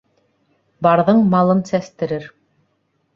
[0.87, 2.25] Барҙың малын сәстерер